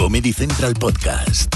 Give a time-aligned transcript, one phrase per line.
[0.00, 1.54] Comedy Central Podcast.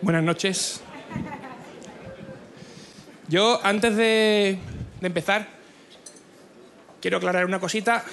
[0.00, 0.89] Buenas noches.
[3.30, 4.58] Yo, antes de,
[5.00, 5.46] empezar,
[7.00, 8.04] quiero aclarar una cosita.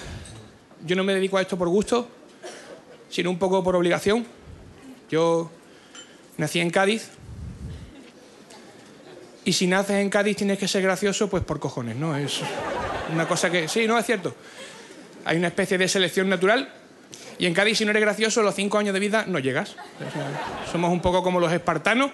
[0.86, 2.08] Yo no me dedico a esto por gusto,
[3.10, 4.24] sino un poco por obligación.
[5.10, 5.50] Yo
[6.36, 7.10] nací en Cádiz.
[9.44, 12.16] Y si naces en Cádiz tienes que ser gracioso, pues por cojones, ¿no?
[12.16, 12.40] Es
[13.12, 13.66] una cosa que...
[13.66, 14.36] Sí, no, es cierto.
[15.24, 16.72] Hay una especie de selección natural
[17.40, 19.74] y en Cádiz, si no eres gracioso, los cinco años de vida no llegas.
[20.70, 22.12] Somos un poco como los espartanos,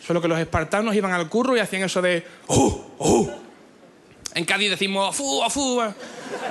[0.00, 2.24] solo que los espartanos iban al curro y hacían eso de.
[2.48, 2.80] ¡Uh!
[2.98, 3.30] ¡Uh!
[4.34, 5.42] En Cádiz decimos ¡fu!
[5.48, 5.80] ¡fu!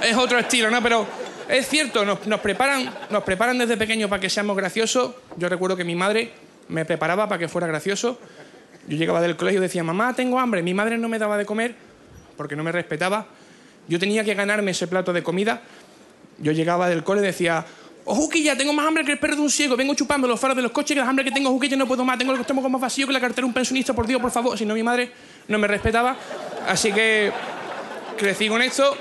[0.02, 0.82] Es otro estilo, ¿no?
[0.82, 1.06] Pero
[1.50, 5.16] es cierto, nos, nos, preparan, nos preparan desde pequeños para que seamos graciosos.
[5.38, 6.32] Yo recuerdo que mi madre
[6.70, 8.18] me preparaba para que fuera gracioso.
[8.88, 10.62] Yo llegaba del colegio y decía, mamá, tengo hambre.
[10.62, 11.76] Mi madre no me daba de comer
[12.38, 13.28] porque no me respetaba.
[13.88, 15.62] Yo tenía que ganarme ese plato de comida.
[16.40, 17.66] Yo llegaba del cole y decía,
[18.06, 19.76] oh, Juquilla, tengo más hambre que el perro de un ciego.
[19.76, 22.04] Vengo chupando los faros de los coches, que la hambre que tengo, Juquilla, no puedo
[22.04, 22.18] más.
[22.18, 24.58] Tengo el estómago más vacío que la cartera de un pensionista, por Dios, por favor.
[24.58, 25.12] Si no, mi madre
[25.48, 26.16] no me respetaba.
[26.68, 27.32] Así que
[28.18, 28.96] crecí con esto.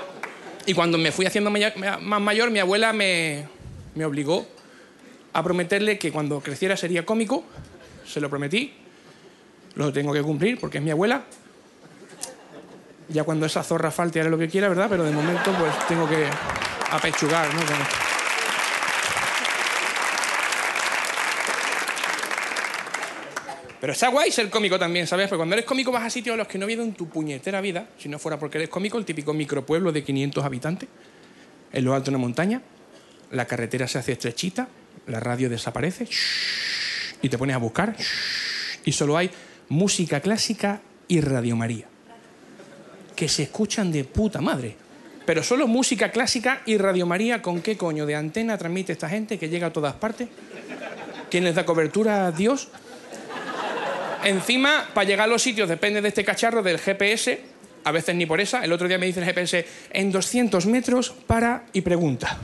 [0.65, 3.45] Y cuando me fui haciendo más mayor, mi abuela me,
[3.95, 4.47] me obligó
[5.33, 7.43] a prometerle que cuando creciera sería cómico.
[8.05, 8.73] Se lo prometí.
[9.75, 11.23] Lo tengo que cumplir porque es mi abuela.
[13.09, 14.87] Ya cuando esa zorra falte haré lo que quiera, ¿verdad?
[14.89, 16.25] Pero de momento pues tengo que
[16.91, 17.59] apechugar, ¿no?
[17.65, 17.95] Con esto.
[23.83, 25.27] Pero está guay ser cómico también, ¿sabes?
[25.27, 27.59] Porque cuando eres cómico vas a sitios a los que no ido en tu puñetera
[27.59, 30.87] vida, si no fuera porque eres cómico, el típico micropueblo de 500 habitantes,
[31.73, 32.61] en lo alto de una montaña,
[33.31, 34.69] la carretera se hace estrechita,
[35.07, 36.07] la radio desaparece,
[37.21, 37.93] y te pones a buscar,
[38.85, 39.29] y solo hay
[39.67, 40.79] música clásica
[41.09, 41.87] y Radio María,
[43.17, 44.77] que se escuchan de puta madre.
[45.25, 49.37] Pero solo música clásica y Radio María, ¿con qué coño de antena transmite esta gente
[49.37, 50.29] que llega a todas partes?
[51.29, 52.69] ¿Quién les da cobertura a Dios?
[54.23, 57.41] Encima, para llegar a los sitios depende de este cacharro del GPS,
[57.83, 58.63] a veces ni por esa.
[58.63, 62.37] El otro día me dice el GPS, en 200 metros, para y pregunta.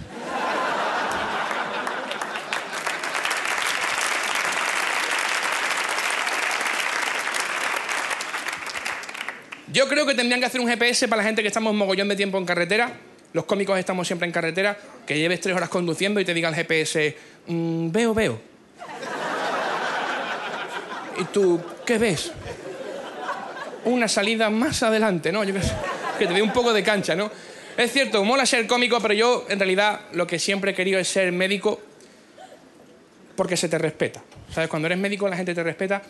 [9.71, 12.15] Yo creo que tendrían que hacer un GPS para la gente que estamos mogollón de
[12.15, 12.91] tiempo en carretera.
[13.33, 14.77] Los cómicos estamos siempre en carretera.
[15.05, 17.15] Que lleves tres horas conduciendo y te diga el GPS,
[17.47, 18.48] mmm, veo, veo.
[21.19, 22.31] ¿Y tú qué ves?
[23.85, 25.43] Una salida más adelante, ¿no?
[25.43, 25.61] Yo que,
[26.19, 27.29] que te dé un poco de cancha, ¿no?
[27.77, 31.07] Es cierto, mola ser cómico, pero yo en realidad lo que siempre he querido es
[31.07, 31.79] ser médico
[33.35, 34.21] porque se te respeta.
[34.53, 34.69] ¿Sabes?
[34.69, 36.01] Cuando eres médico la gente te respeta.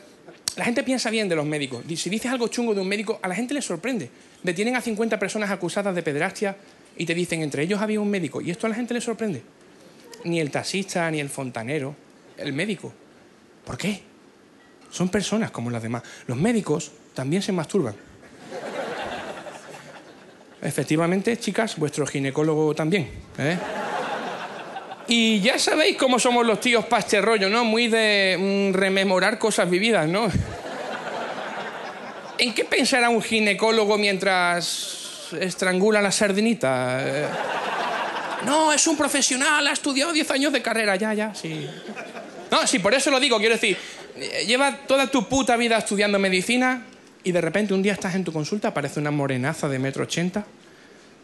[0.55, 1.83] La gente piensa bien de los médicos.
[1.95, 4.09] Si dices algo chungo de un médico, a la gente le sorprende.
[4.41, 6.57] Detienen a 50 personas acusadas de pederastia
[6.97, 8.41] y te dicen, entre ellos había un médico.
[8.41, 9.43] Y esto a la gente le sorprende.
[10.23, 11.95] Ni el taxista, ni el fontanero,
[12.35, 12.91] el médico.
[13.63, 14.08] ¿Por qué?
[14.91, 16.03] Son personas como las demás.
[16.27, 17.95] Los médicos también se masturban.
[20.61, 23.09] Efectivamente, chicas, vuestro ginecólogo también.
[23.37, 23.57] ¿eh?
[25.07, 27.63] Y ya sabéis cómo somos los tíos para este rollo, ¿no?
[27.63, 30.27] Muy de mm, rememorar cosas vividas, ¿no?
[32.37, 36.99] ¿En qué pensará un ginecólogo mientras estrangula la sardinita?
[37.01, 37.27] Eh,
[38.45, 41.67] No, es un profesional, ha estudiado 10 años de carrera, ya, ya, sí.
[42.51, 43.77] No, sí, por eso lo digo, quiero decir,
[44.47, 46.85] lleva toda tu puta vida estudiando medicina
[47.23, 50.45] y de repente un día estás en tu consulta, aparece una morenaza de metro ochenta,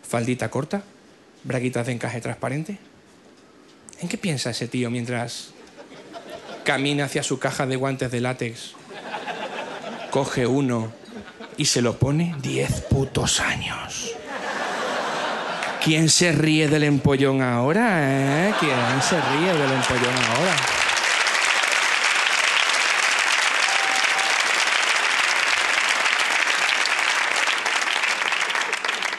[0.08, 0.84] faldita corta,
[1.44, 2.78] braguitas de encaje transparente.
[4.02, 5.52] ¿En qué piensa ese tío mientras
[6.64, 8.74] camina hacia su caja de guantes de látex,
[10.12, 10.92] coge uno
[11.58, 14.16] y se lo pone diez putos años?
[15.84, 18.54] ¿Quién se ríe del empollón ahora, eh?
[18.60, 20.56] ¿Quién se ríe del empollón ahora?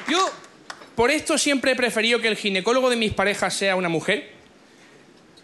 [0.09, 0.31] Yo,
[0.97, 4.33] por esto, siempre he preferido que el ginecólogo de mis parejas sea una mujer.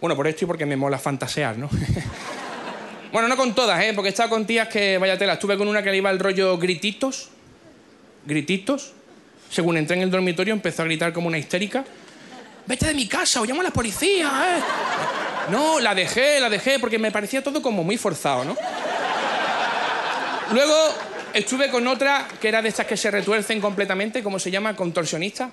[0.00, 1.68] Bueno, por esto y porque me mola fantasear, ¿no?
[3.12, 3.92] bueno, no con todas, ¿eh?
[3.94, 6.18] Porque he estado con tías que, vaya tela, estuve con una que le iba el
[6.18, 7.28] rollo grititos.
[8.24, 8.94] Grititos.
[9.50, 11.84] Según entré en el dormitorio, empezó a gritar como una histérica.
[12.66, 15.50] Vete de mi casa o llamo a la policía, ¿eh?
[15.50, 18.56] No, la dejé, la dejé, porque me parecía todo como muy forzado, ¿no?
[20.52, 20.74] Luego
[21.34, 25.50] estuve con otra que era de estas que se retuercen completamente, como se llama, contorsionista.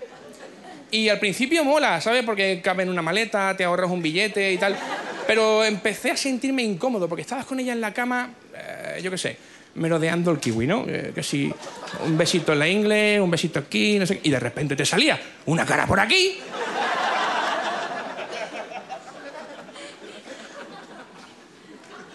[0.91, 2.23] Y al principio mola, ¿sabes?
[2.23, 4.75] Porque cabe en una maleta, te ahorras un billete y tal.
[5.27, 9.17] Pero empecé a sentirme incómodo porque estabas con ella en la cama, eh, yo qué
[9.17, 9.37] sé,
[9.75, 10.85] merodeando el kiwi, ¿no?
[10.87, 11.53] Eh, que si
[12.03, 15.19] un besito en la ingle, un besito aquí, no sé Y de repente te salía
[15.45, 16.39] una cara por aquí.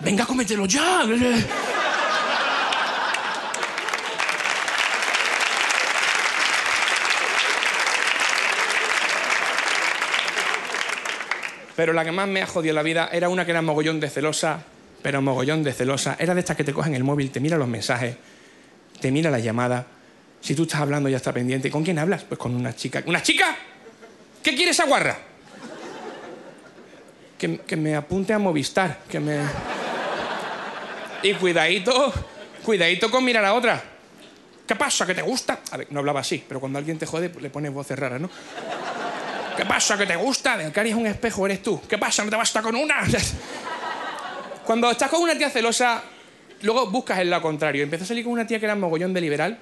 [0.01, 1.03] Venga, cómetelo ya.
[11.77, 14.09] Pero la que más me ha jodido la vida era una que era mogollón de
[14.09, 14.63] celosa,
[15.03, 16.17] pero mogollón de celosa.
[16.19, 18.17] Era de estas que te cogen el móvil, te mira los mensajes,
[19.01, 19.87] te mira la llamada.
[20.41, 21.71] Si tú estás hablando ya está pendiente.
[21.71, 22.25] ¿Con quién hablas?
[22.25, 23.03] Pues con una chica.
[23.07, 23.57] ¿Una chica?
[24.43, 25.17] ¿Qué quiere esa guarra?
[27.39, 29.41] Que, me apunte a Movistar, que me...
[31.23, 32.13] Y cuidadito,
[32.63, 33.83] cuidadito con mirar a otra.
[34.67, 35.05] ¿Qué pasa?
[35.05, 35.61] ¿Que te gusta?
[35.71, 38.31] A ver, no hablaba así, pero cuando alguien te jode, le pones voces raras, ¿no?
[39.57, 39.97] ¿Qué pasa?
[39.97, 40.61] ¿Que te gusta?
[40.61, 41.81] El cari es un espejo, eres tú.
[41.89, 42.25] ¿Qué pasa?
[42.25, 42.97] ¿No te basta con una?
[44.65, 46.03] Cuando estás con una tía celosa,
[46.63, 47.85] luego buscas el lado contrario.
[47.85, 49.59] Empecé a salir con una tía que era mogollón de liberal.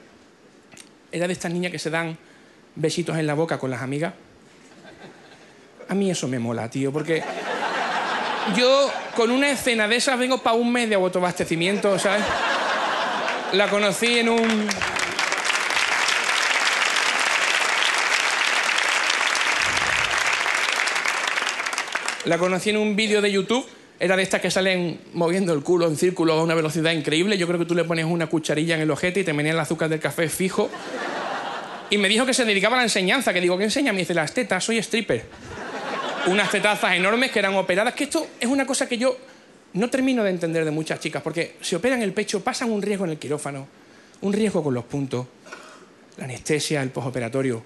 [1.11, 2.17] Era de estas niñas que se dan
[2.75, 4.15] besitos en la boca con las amigas.
[5.89, 7.23] A mí eso me mola, tío, porque
[8.57, 12.25] yo con una escena de esas vengo para un mes de autoabastecimiento, ¿sabes?
[13.53, 14.69] La conocí en un...
[22.25, 23.67] La conocí en un vídeo de YouTube.
[23.99, 27.37] Era de estas que salen moviendo el culo en círculo a una velocidad increíble.
[27.37, 29.59] Yo creo que tú le pones una cucharilla en el ojete y te venía el
[29.59, 30.71] azúcar del café fijo.
[31.91, 33.33] Y me dijo que se dedicaba a la enseñanza.
[33.33, 33.93] Que digo, ¿qué enseña?
[33.93, 35.25] Me dice, las tetas, soy stripper.
[36.27, 37.93] Unas tetazas enormes que eran operadas.
[37.95, 39.17] Que esto es una cosa que yo
[39.73, 41.23] no termino de entender de muchas chicas.
[41.23, 43.67] Porque se operan el pecho, pasan un riesgo en el quirófano,
[44.21, 45.27] un riesgo con los puntos,
[46.19, 47.65] la anestesia, el postoperatorio,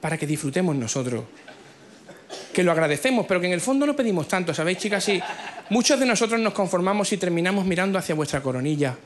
[0.00, 1.24] para que disfrutemos nosotros
[2.54, 5.04] que lo agradecemos, pero que en el fondo no pedimos tanto, ¿sabéis, chicas?
[5.04, 5.20] Sí,
[5.68, 8.96] muchos de nosotros nos conformamos y terminamos mirando hacia vuestra coronilla.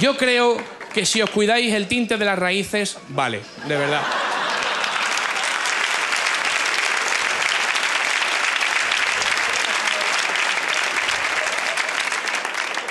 [0.00, 0.56] Yo creo
[0.94, 4.02] que si os cuidáis el tinte de las raíces, vale, de verdad.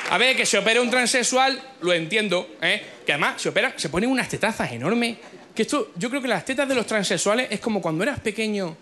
[0.09, 2.81] A ver, que se opere un transexual, lo entiendo, ¿eh?
[3.05, 5.17] Que además se opera, se ponen unas tetazas enormes
[5.57, 8.77] que esto, yo creo que las tetas de los transexuales es como cuando eras pequeño,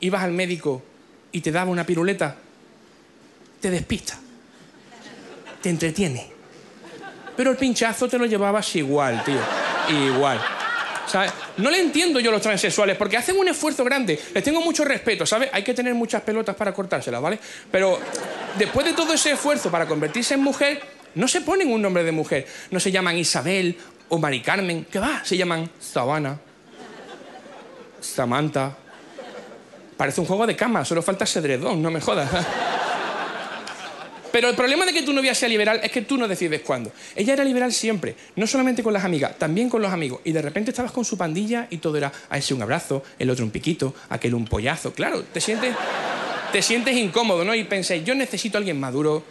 [0.00, 0.82] ibas al médico
[1.30, 2.36] y te daba una piruleta,
[3.60, 4.18] te despista,
[5.62, 6.28] te entretiene.
[7.36, 9.38] Pero el pinchazo te lo llevabas igual, tío.
[10.08, 10.40] Igual.
[11.06, 11.32] ¿Sabes?
[11.58, 14.18] No le entiendo yo a los transexuales porque hacen un esfuerzo grande.
[14.34, 15.50] Les tengo mucho respeto, ¿sabes?
[15.52, 17.38] Hay que tener muchas pelotas para cortárselas, ¿vale?
[17.70, 18.00] Pero
[18.58, 20.82] después de todo ese esfuerzo para convertirse en mujer,
[21.14, 22.46] no se ponen un nombre de mujer.
[22.70, 23.76] No se llaman Isabel
[24.12, 25.24] o Mari Carmen, ¿qué va?
[25.24, 26.38] Se llaman Sabana,
[27.98, 28.76] Samantha.
[29.96, 32.28] Parece un juego de cama, solo falta cedredón, no me jodas.
[34.30, 36.92] Pero el problema de que tu novia sea liberal es que tú no decides cuándo.
[37.16, 40.20] Ella era liberal siempre, no solamente con las amigas, también con los amigos.
[40.24, 43.30] Y de repente estabas con su pandilla y todo era a ese un abrazo, el
[43.30, 44.92] otro un piquito, aquel un pollazo.
[44.92, 45.74] Claro, te sientes,
[46.52, 47.54] te sientes incómodo, ¿no?
[47.54, 49.22] Y pensé, yo necesito a alguien maduro,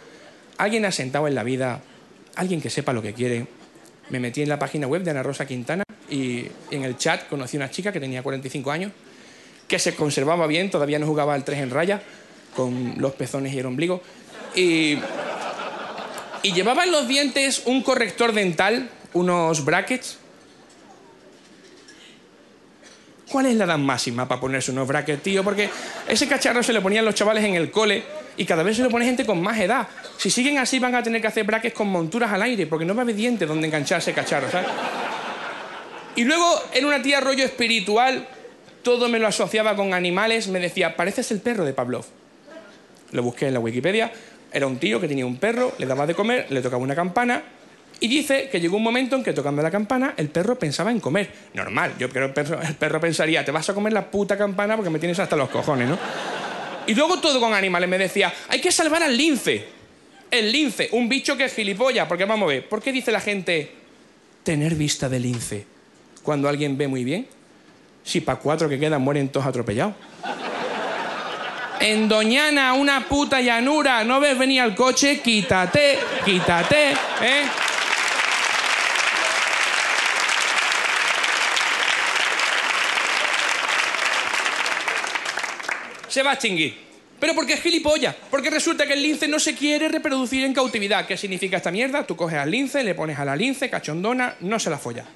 [0.58, 1.82] alguien asentado en la vida,
[2.34, 3.46] alguien que sepa lo que quiere,
[4.12, 7.56] me metí en la página web de Ana Rosa Quintana y en el chat conocí
[7.56, 8.92] una chica que tenía 45 años,
[9.66, 12.02] que se conservaba bien, todavía no jugaba al 3 en raya,
[12.54, 14.02] con los pezones y el ombligo.
[14.54, 14.98] Y,
[16.42, 20.18] y llevaba en los dientes un corrector dental, unos brackets.
[23.30, 25.42] ¿Cuál es la edad máxima para ponerse unos brackets, tío?
[25.42, 25.70] Porque
[26.06, 28.04] ese cacharro se le ponían los chavales en el cole
[28.36, 29.88] y cada vez se lo pone gente con más edad.
[30.16, 32.94] Si siguen así van a tener que hacer braques con monturas al aire porque no
[32.94, 34.68] va a haber dientes donde engancharse cacharro, ¿sabes?
[36.16, 38.26] Y luego en una tía rollo espiritual,
[38.82, 42.04] todo me lo asociaba con animales, me decía, pareces el perro de Pavlov.
[43.12, 44.12] Lo busqué en la Wikipedia,
[44.52, 47.42] era un tío que tenía un perro, le daba de comer, le tocaba una campana
[48.00, 51.00] y dice que llegó un momento en que tocando la campana el perro pensaba en
[51.00, 51.30] comer.
[51.54, 54.36] Normal, yo creo que el perro, el perro pensaría, te vas a comer la puta
[54.36, 55.98] campana porque me tienes hasta los cojones, ¿no?
[56.86, 57.88] Y luego todo con animales.
[57.88, 59.64] Me decía, hay que salvar al lince.
[60.30, 62.08] El lince, un bicho que es gilipollas.
[62.08, 63.82] Porque vamos a ver, ¿por qué dice la gente
[64.42, 65.66] tener vista de lince.
[66.22, 67.26] Cuando alguien ve muy bien,
[68.04, 69.94] si para cuatro que quedan mueren todos atropellados.
[71.80, 75.20] En Doñana, una puta llanura, ¿no ves venir al coche?
[75.20, 77.44] Quítate, quítate, ¿eh?
[86.12, 86.76] Se va a extinguir.
[87.18, 88.14] Pero porque es gilipollas.
[88.30, 91.06] Porque resulta que el lince no se quiere reproducir en cautividad.
[91.06, 92.06] ¿Qué significa esta mierda?
[92.06, 95.06] Tú coges al lince, le pones a la lince, cachondona, no se la folla.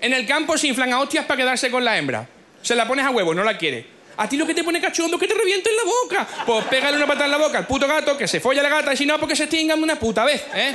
[0.00, 2.26] En el campo se inflan a hostias para quedarse con la hembra.
[2.60, 3.86] Se la pones a huevo, no la quiere.
[4.16, 6.44] A ti lo que te pone cachondo es que te reviente en la boca.
[6.44, 8.92] Pues pégale una patada en la boca al puto gato, que se folla la gata,
[8.92, 10.74] y si no, porque se extingan una puta vez, ¿eh?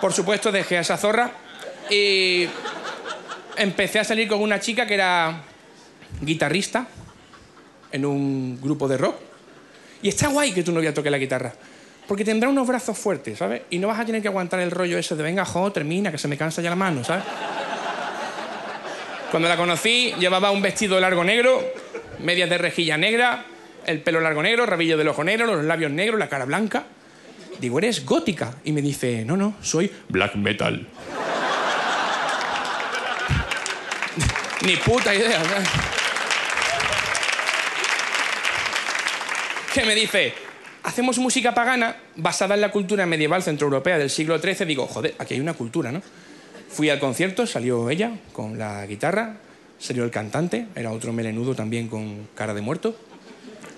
[0.00, 1.32] Por supuesto, dejé a esa zorra
[1.90, 2.46] y
[3.56, 5.42] empecé a salir con una chica que era
[6.20, 6.86] guitarrista
[7.92, 9.16] en un grupo de rock.
[10.02, 11.52] Y está guay que tu novia toque la guitarra.
[12.06, 13.62] Porque tendrá unos brazos fuertes, ¿sabes?
[13.70, 16.18] Y no vas a tener que aguantar el rollo ese de venga, jo, termina, que
[16.18, 17.24] se me cansa ya la mano, ¿sabes?
[19.30, 21.60] Cuando la conocí, llevaba un vestido largo negro,
[22.20, 23.44] medias de rejilla negra,
[23.84, 26.84] el pelo largo negro, rabillo del ojo negro, los labios negros, la cara blanca.
[27.58, 28.54] Digo, ¿eres gótica?
[28.64, 30.86] Y me dice, no, no, soy black metal.
[34.62, 35.44] Ni puta idea.
[35.44, 35.68] ¿sabes?
[39.76, 40.32] Que me dice,
[40.84, 44.64] hacemos música pagana basada en la cultura medieval centroeuropea del siglo XIII.
[44.64, 46.00] Digo, joder, aquí hay una cultura, ¿no?
[46.70, 49.36] Fui al concierto, salió ella con la guitarra,
[49.78, 52.96] salió el cantante, era otro melenudo también con cara de muerto.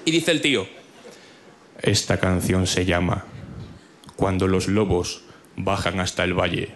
[0.05, 0.69] Y dice el tío,
[1.83, 3.25] esta canción se llama
[4.15, 5.25] Cuando los lobos
[5.57, 6.69] bajan hasta el valle.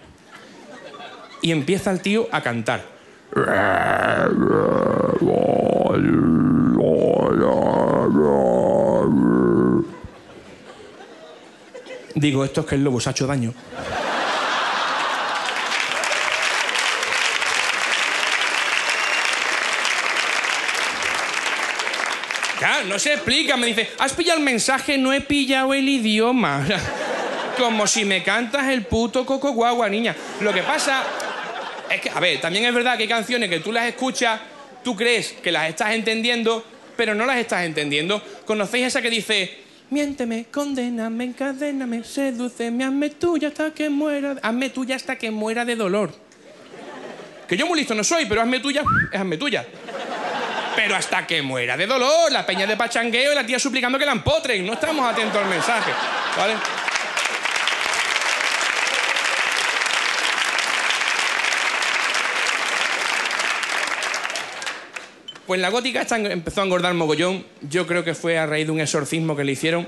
[1.41, 2.83] Y empieza el tío a cantar.
[12.15, 13.53] Digo, esto es que el lobo se ha hecho daño.
[22.59, 23.57] Claro, no se explica.
[23.57, 24.97] Me dice, ¿has pillado el mensaje?
[24.97, 26.65] No he pillado el idioma.
[27.57, 30.15] Como si me cantas el puto coco guagua, niña.
[30.39, 31.03] Lo que pasa
[31.89, 34.39] es que, a ver, también es verdad que hay canciones que tú las escuchas,
[34.81, 38.21] tú crees que las estás entendiendo, pero no las estás entendiendo.
[38.45, 39.59] ¿Conocéis esa que dice,
[39.89, 45.75] miénteme, condéname, encadéname, sedúceme, hazme tuya hasta que muera, hazme tuya hasta que muera de
[45.75, 46.13] dolor?
[47.47, 49.65] Que yo muy listo no soy, pero hazme tuya, es hazme tuya.
[50.75, 54.05] Pero hasta que muera de dolor, la peña de pachangueo y la tía suplicando que
[54.05, 54.65] la empotren.
[54.65, 55.91] No estamos atentos al mensaje,
[56.35, 56.53] ¿vale?
[65.53, 67.45] Pues la gótica empezó a engordar mogollón.
[67.69, 69.85] Yo creo que fue a raíz de un exorcismo que le hicieron.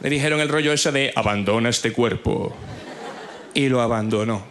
[0.00, 2.56] Le dijeron el rollo ese de abandona este cuerpo.
[3.54, 4.44] Y lo abandonó.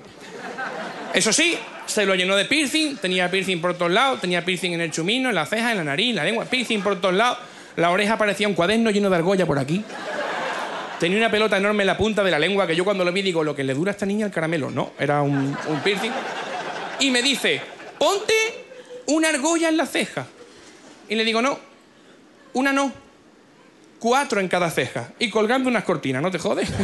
[1.13, 4.79] Eso sí, se lo llenó de piercing, tenía piercing por todos lados, tenía piercing en
[4.79, 7.39] el chumino, en la ceja, en la nariz, en la lengua, piercing por todos lados.
[7.75, 9.83] La oreja parecía un cuaderno lleno de argolla por aquí.
[11.01, 13.23] Tenía una pelota enorme en la punta de la lengua que yo cuando lo vi
[13.23, 14.71] digo, lo que le dura a esta niña el caramelo.
[14.71, 16.11] No, era un, un piercing.
[17.01, 17.59] Y me dice,
[17.99, 18.66] ponte
[19.07, 20.27] una argolla en la ceja.
[21.09, 21.59] Y le digo, no,
[22.53, 22.91] una no,
[23.99, 25.13] cuatro en cada ceja.
[25.19, 26.69] Y colgando unas cortinas, ¿no te jodes?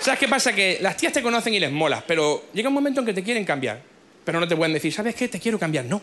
[0.00, 0.52] ¿Sabes qué pasa?
[0.52, 3.22] Que las tías te conocen y les molas, pero llega un momento en que te
[3.22, 3.80] quieren cambiar.
[4.22, 5.28] Pero no te pueden decir, ¿sabes qué?
[5.28, 5.86] Te quiero cambiar.
[5.86, 6.02] No.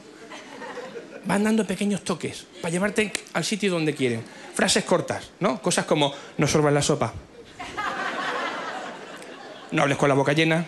[1.26, 4.24] Van dando pequeños toques para llevarte al sitio donde quieren.
[4.54, 5.62] Frases cortas, ¿no?
[5.62, 7.14] Cosas como, no sorbas la sopa.
[9.72, 10.66] No hables con la boca llena.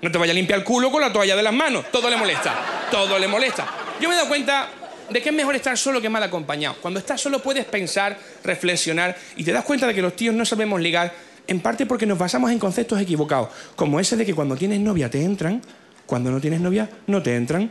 [0.00, 1.84] No te vayas a limpiar el culo con la toalla de las manos.
[1.92, 2.54] Todo le molesta.
[2.90, 3.66] Todo le molesta.
[4.00, 4.68] Yo me he dado cuenta
[5.10, 6.76] de que es mejor estar solo que mal acompañado.
[6.80, 10.44] Cuando estás solo puedes pensar, reflexionar y te das cuenta de que los tíos no
[10.44, 11.12] sabemos ligar
[11.46, 15.10] en parte porque nos basamos en conceptos equivocados, como ese de que cuando tienes novia
[15.10, 15.60] te entran,
[16.06, 17.70] cuando no tienes novia no te entran.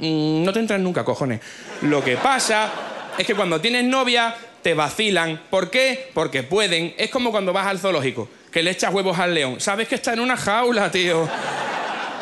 [0.00, 1.40] Mm, no te entran nunca, cojones.
[1.82, 2.70] Lo que pasa
[3.16, 5.40] es que cuando tienes novia te vacilan.
[5.50, 6.10] ¿Por qué?
[6.14, 6.94] Porque pueden.
[6.98, 9.60] Es como cuando vas al zoológico, que le echas huevos al león.
[9.60, 11.28] Sabes que está en una jaula, tío.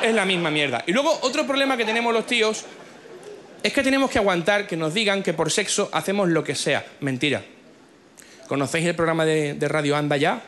[0.02, 0.84] Es la misma mierda.
[0.86, 2.64] Y luego otro problema que tenemos los tíos
[3.62, 6.84] es que tenemos que aguantar que nos digan que por sexo hacemos lo que sea.
[7.00, 7.42] Mentira.
[8.46, 10.40] ¿Conocéis el programa de, de radio Anda Ya?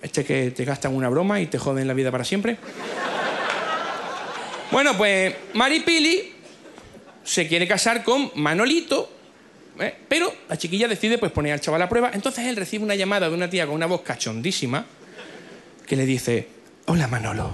[0.00, 2.56] Este que te gastan una broma y te joden la vida para siempre.
[4.70, 6.32] Bueno, pues Maripili
[7.22, 9.10] se quiere casar con Manolito,
[9.78, 9.94] ¿eh?
[10.08, 12.10] pero la chiquilla decide pues poner al chaval a prueba.
[12.12, 14.84] Entonces él recibe una llamada de una tía con una voz cachondísima
[15.86, 16.48] que le dice,
[16.86, 17.50] hola Manolo,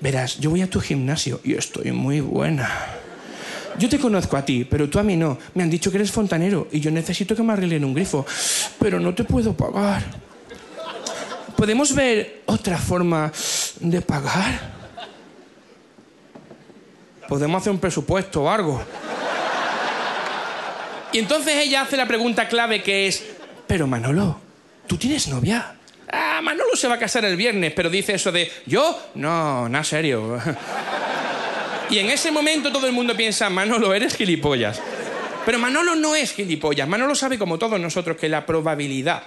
[0.00, 2.70] verás, yo voy a tu gimnasio y estoy muy buena.
[3.78, 5.38] Yo te conozco a ti, pero tú a mí no.
[5.54, 8.26] Me han dicho que eres fontanero y yo necesito que me arreglen un grifo,
[8.78, 10.02] pero no te puedo pagar.
[11.56, 13.32] ¿Podemos ver otra forma
[13.80, 14.81] de pagar?
[17.28, 18.82] Podemos hacer un presupuesto o algo.
[21.12, 23.24] Y entonces ella hace la pregunta clave que es,
[23.66, 24.40] pero Manolo,
[24.86, 25.76] ¿tú tienes novia?
[26.10, 28.98] Ah, Manolo se va a casar el viernes, pero dice eso de, ¿yo?
[29.14, 30.38] No, nada serio.
[31.90, 34.80] Y en ese momento todo el mundo piensa, Manolo, eres gilipollas.
[35.44, 36.88] Pero Manolo no es gilipollas.
[36.88, 39.24] Manolo sabe, como todos nosotros, que la probabilidad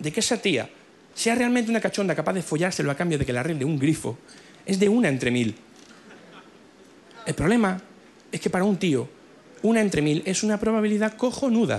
[0.00, 0.68] de que esa tía
[1.14, 4.18] sea realmente una cachonda capaz de follárselo a cambio de que le arregle un grifo
[4.66, 5.56] es de una entre mil.
[7.28, 7.78] El problema
[8.32, 9.06] es que para un tío,
[9.60, 11.78] una entre mil es una probabilidad cojonuda.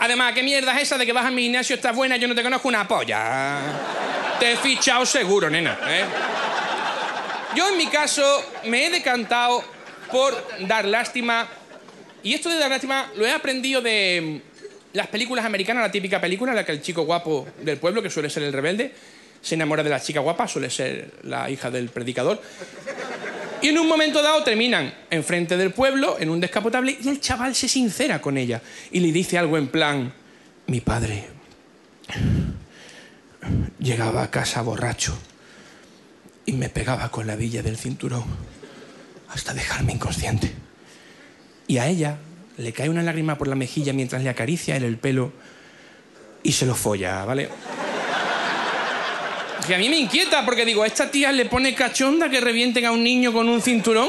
[0.00, 2.34] Además, ¿qué mierda es esa de que vas a mi gimnasio, estás buena, yo no
[2.34, 3.60] te conozco una polla?
[4.40, 5.78] Te he fichado seguro, nena.
[5.86, 6.04] ¿eh?
[7.54, 9.62] Yo en mi caso me he decantado
[10.10, 10.34] por
[10.66, 11.46] dar lástima.
[12.24, 14.42] Y esto de dar lástima lo he aprendido de
[14.92, 18.10] las películas americanas, la típica película en la que el chico guapo del pueblo, que
[18.10, 18.92] suele ser el rebelde,
[19.40, 22.42] se enamora de la chica guapa, suele ser la hija del predicador.
[23.62, 27.54] Y en un momento dado terminan enfrente del pueblo, en un descapotable, y el chaval
[27.54, 30.12] se sincera con ella y le dice algo en plan,
[30.66, 31.28] mi padre
[33.78, 35.16] llegaba a casa borracho
[36.46, 38.24] y me pegaba con la villa del cinturón
[39.28, 40.52] hasta dejarme inconsciente.
[41.66, 42.18] Y a ella
[42.56, 45.32] le cae una lágrima por la mejilla mientras le acaricia él el pelo
[46.42, 47.48] y se lo folla, ¿vale?
[49.66, 52.92] Que a mí me inquieta porque digo, esta tía le pone cachonda que revienten a
[52.92, 54.08] un niño con un cinturón.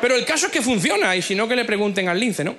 [0.00, 2.56] Pero el caso es que funciona y si no que le pregunten al lince, ¿no?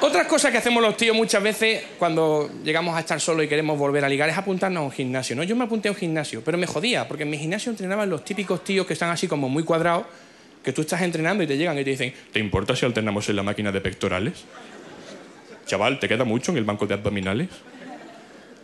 [0.00, 3.76] Otras cosas que hacemos los tíos muchas veces cuando llegamos a estar solos y queremos
[3.76, 5.34] volver a ligar es apuntarnos a un gimnasio.
[5.34, 5.42] ¿no?
[5.42, 8.24] Yo me apunté a un gimnasio, pero me jodía, porque en mi gimnasio entrenaban los
[8.24, 10.04] típicos tíos que están así como muy cuadrados,
[10.62, 13.36] que tú estás entrenando y te llegan y te dicen, ¿te importa si alternamos en
[13.36, 14.44] la máquina de pectorales?
[15.66, 17.48] Chaval, ¿te queda mucho en el banco de abdominales?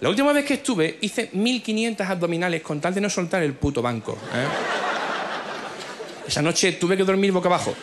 [0.01, 3.81] La última vez que estuve hice 1500 abdominales con tal de no soltar el puto
[3.81, 4.19] banco.
[4.35, 4.47] ¿eh?
[6.27, 7.75] Esa noche tuve que dormir boca abajo.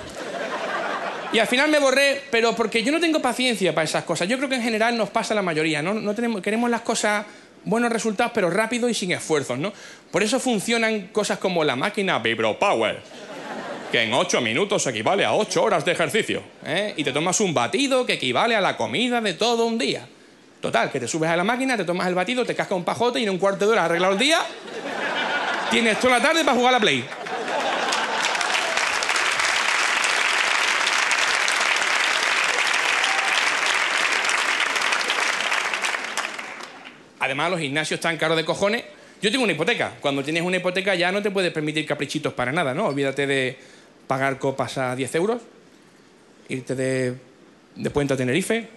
[1.33, 4.27] Y al final me borré, pero porque yo no tengo paciencia para esas cosas.
[4.27, 5.93] Yo creo que en general nos pasa la mayoría, ¿no?
[5.93, 7.25] no queremos las cosas,
[7.63, 9.71] buenos resultados, pero rápido y sin esfuerzos, ¿no?
[10.11, 12.99] Por eso funcionan cosas como la máquina Vibro Power,
[13.91, 16.41] que en 8 minutos equivale a 8 horas de ejercicio.
[16.65, 16.93] ¿eh?
[16.95, 20.07] Y te tomas un batido que equivale a la comida de todo un día.
[20.61, 23.19] Total, que te subes a la máquina, te tomas el batido, te casca un pajote
[23.19, 24.39] y en un cuarto de hora arreglado el día.
[25.69, 27.03] Tienes toda la tarde para jugar a la Play.
[37.19, 38.83] Además, los gimnasios están caros de cojones.
[39.21, 39.93] Yo tengo una hipoteca.
[40.01, 42.87] Cuando tienes una hipoteca ya no te puedes permitir caprichitos para nada, ¿no?
[42.87, 43.57] Olvídate de
[44.11, 45.41] pagar copas a 10 euros,
[46.49, 47.15] irte de,
[47.77, 48.67] de Puente a Tenerife,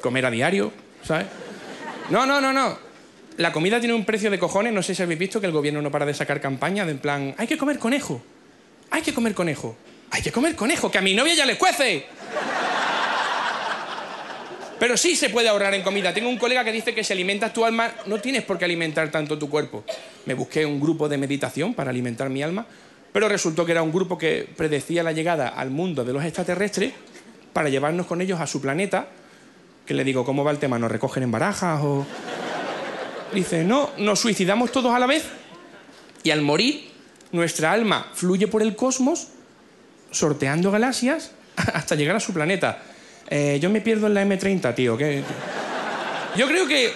[0.00, 0.70] comer a diario,
[1.02, 1.26] ¿sabes?
[2.08, 2.78] No, no, no, no.
[3.38, 4.72] La comida tiene un precio de cojones.
[4.72, 6.98] No sé si habéis visto que el gobierno no para de sacar campaña de en
[7.00, 8.22] plan, hay que comer conejo.
[8.92, 9.74] Hay que comer conejo.
[10.12, 12.06] Hay que comer conejo, que a mi novia ya le cuece.
[14.78, 16.14] Pero sí se puede ahorrar en comida.
[16.14, 19.10] Tengo un colega que dice que si alimentas tu alma, no tienes por qué alimentar
[19.10, 19.82] tanto tu cuerpo.
[20.26, 22.64] Me busqué un grupo de meditación para alimentar mi alma,
[23.12, 26.92] pero resultó que era un grupo que predecía la llegada al mundo de los extraterrestres
[27.52, 29.08] para llevarnos con ellos a su planeta.
[29.86, 30.78] Que le digo, ¿cómo va el tema?
[30.78, 32.06] ¿Nos recogen en barajas o...?
[33.34, 35.24] Dice, no, nos suicidamos todos a la vez
[36.22, 36.90] y al morir
[37.32, 39.28] nuestra alma fluye por el cosmos
[40.10, 42.82] sorteando galaxias hasta llegar a su planeta.
[43.28, 44.98] Eh, yo me pierdo en la M30, tío.
[46.36, 46.92] Yo creo que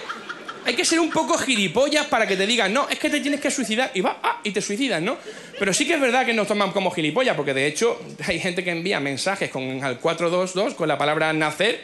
[0.67, 3.41] hay que ser un poco gilipollas para que te digan, no, es que te tienes
[3.41, 5.17] que suicidar y va, ah, y te suicidas, ¿no?
[5.61, 8.65] Pero sí que es verdad que nos toman como gilipollas, porque de hecho hay gente
[8.65, 11.81] que envía mensajes con al 422 con la palabra nacer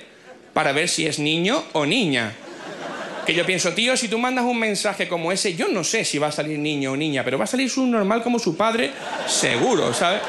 [0.52, 2.34] para ver si es niño o niña.
[3.24, 6.18] Que yo pienso, tío, si tú mandas un mensaje como ese, yo no sé si
[6.18, 8.90] va a salir niño o niña, pero va a salir su normal como su padre,
[9.28, 10.22] seguro, ¿sabes?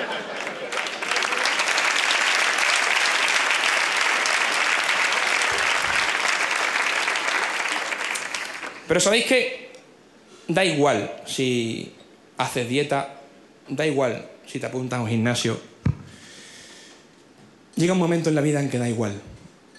[8.93, 9.71] Pero sabéis que
[10.47, 11.95] da igual si
[12.37, 13.21] haces dieta,
[13.67, 15.59] da igual si te apuntas a un gimnasio.
[17.75, 19.19] Llega un momento en la vida en que da igual.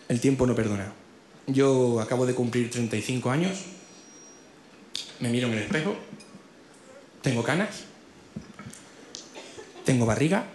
[0.09, 0.93] El tiempo no perdona.
[1.47, 3.61] Yo acabo de cumplir 35 años,
[5.21, 5.95] me miro en el espejo,
[7.23, 7.85] tengo canas,
[9.85, 10.47] tengo barriga,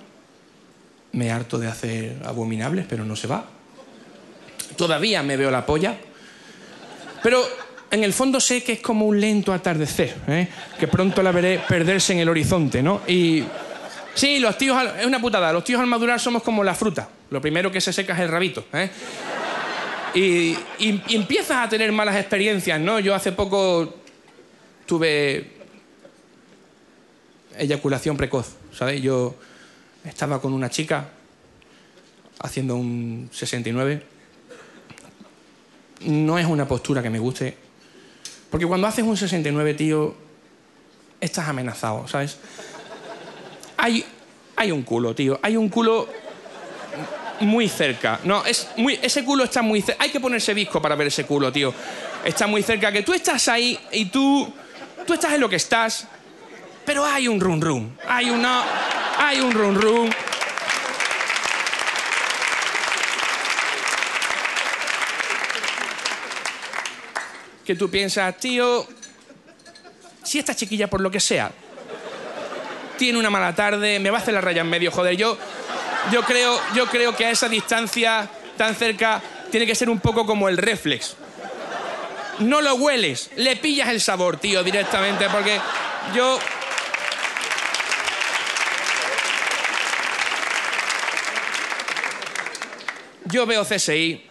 [1.13, 3.45] me harto de hacer abominables, pero no se va.
[4.75, 5.97] Todavía me veo la polla,
[7.23, 10.47] Pero en el fondo sé que es como un lento atardecer, ¿eh?
[10.79, 13.01] que pronto la veré perderse en el horizonte, ¿no?
[13.07, 13.43] Y
[14.13, 17.09] sí, los tíos, al- es una putada, los tíos al madurar somos como la fruta.
[17.31, 18.89] Lo primero que se seca es el rabito, ¿eh?
[20.15, 20.19] Y,
[20.85, 22.99] y- y empiezas a tener malas experiencias, ¿no?
[22.99, 23.95] Yo hace poco
[24.85, 25.51] tuve
[27.57, 29.01] eyaculación precoz, ¿sabes?
[29.01, 29.35] Yo
[30.03, 31.09] estaba con una chica
[32.41, 34.01] haciendo un 69.
[36.01, 37.57] No es una postura que me guste.
[38.49, 40.15] Porque cuando haces un 69, tío,
[41.21, 42.37] estás amenazado, ¿sabes?
[43.77, 44.03] Hay,
[44.55, 45.39] hay un culo, tío.
[45.41, 46.07] Hay un culo
[47.41, 48.19] muy cerca.
[48.23, 50.03] No, es muy, ese culo está muy cerca.
[50.03, 51.73] Hay que ponerse visco para ver ese culo, tío.
[52.23, 52.91] Está muy cerca.
[52.91, 54.51] Que tú estás ahí y tú.
[55.05, 56.07] Tú estás en lo que estás.
[56.85, 57.97] Pero hay un run run.
[58.07, 58.29] Hay.
[59.17, 60.09] Hay un run run.
[67.69, 68.87] Que tú piensas, tío.
[70.23, 71.51] Si esta chiquilla, por lo que sea,
[72.97, 75.15] tiene una mala tarde, me va a hacer la raya en medio, joder.
[75.15, 75.37] Yo,
[76.11, 78.27] yo, creo, yo creo que a esa distancia
[78.57, 81.15] tan cerca tiene que ser un poco como el reflex.
[82.39, 85.61] No lo hueles, le pillas el sabor, tío, directamente, porque
[86.15, 86.39] yo.
[93.25, 94.28] Yo veo CSI.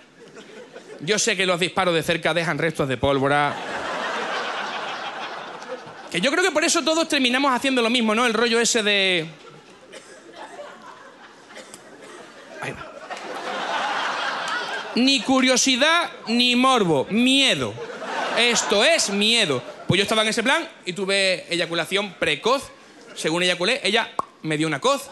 [1.00, 3.54] Yo sé que los disparos de cerca dejan restos de pólvora.
[6.10, 8.26] Que yo creo que por eso todos terminamos haciendo lo mismo, ¿no?
[8.26, 9.26] El rollo ese de.
[12.60, 12.90] Ahí va.
[14.96, 17.74] Ni curiosidad ni morbo, miedo.
[18.36, 19.62] Esto es miedo.
[19.86, 22.70] Pues yo estaba en ese plan y tuve eyaculación precoz.
[23.14, 24.10] Según eyaculé, ella
[24.42, 25.10] me dio una coz.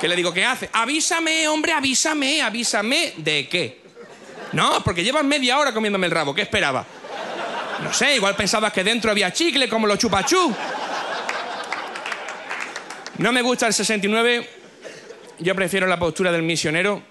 [0.00, 0.32] ¿Qué le digo?
[0.32, 0.70] ¿Qué hace?
[0.72, 3.14] Avísame, hombre, avísame, avísame.
[3.18, 3.81] ¿De qué?
[4.52, 6.34] No, porque llevas media hora comiéndome el rabo.
[6.34, 6.84] ¿Qué esperaba?
[7.82, 10.54] No sé, igual pensabas que dentro había chicle como los chupachú.
[13.18, 14.48] No me gusta el 69.
[15.38, 17.02] Yo prefiero la postura del misionero.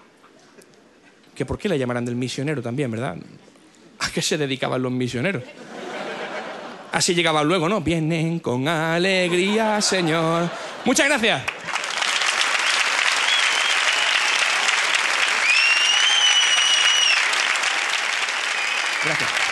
[1.34, 3.16] Que por qué le llamarán del misionero también, ¿verdad?
[3.98, 5.42] ¿A qué se dedicaban los misioneros?
[6.92, 7.80] Así llegaban luego, ¿no?
[7.80, 10.48] Vienen con alegría, Señor.
[10.84, 11.42] Muchas gracias.
[19.04, 19.51] Gracias.